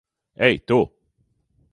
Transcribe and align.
Ei, 0.47 0.55
tu! 0.67 0.79